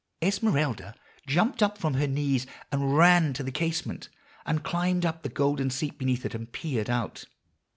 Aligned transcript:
"Esmeralda 0.19 0.95
jumped 1.27 1.61
up 1.61 1.77
from 1.77 1.93
her 1.93 2.07
knees, 2.07 2.47
and 2.71 2.97
ran 2.97 3.33
to 3.33 3.43
the 3.43 3.51
casement, 3.51 4.09
and 4.47 4.63
climbed 4.63 5.05
up 5.05 5.21
the 5.21 5.29
golden 5.29 5.69
seat 5.69 5.99
beneath 5.99 6.25
it, 6.25 6.33
and 6.33 6.51
peered 6.51 6.89
out. 6.89 7.25